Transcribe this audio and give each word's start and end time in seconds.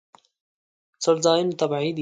څړځایونه 1.03 1.53
طبیعي 1.59 1.83
دي. 1.89 1.89